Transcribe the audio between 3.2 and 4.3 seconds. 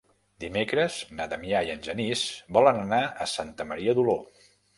a Santa Maria d'Oló.